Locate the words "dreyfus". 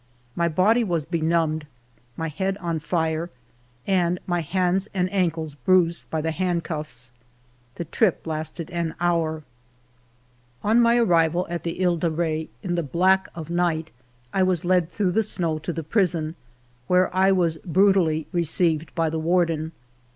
10.63-10.69